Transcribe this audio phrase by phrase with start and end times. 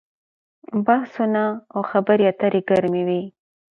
[0.85, 1.43] بحثونه
[1.73, 3.23] او خبرې اترې ګرمې وي.